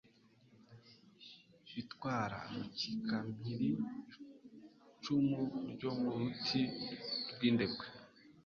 Itwara 1.81 2.39
rukikampiri 2.55 3.69
Icumu 4.89 5.41
ryo 5.71 5.89
mu 5.99 6.09
ruti 6.19 6.61
rw' 7.33 7.45
indekwe 7.49 7.85